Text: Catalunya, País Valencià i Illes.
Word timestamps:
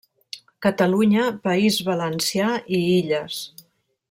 Catalunya, 0.65 1.27
País 1.43 1.79
Valencià 1.91 2.51
i 2.79 2.81
Illes. 2.97 3.41